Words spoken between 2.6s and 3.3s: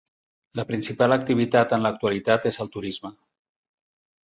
el turisme.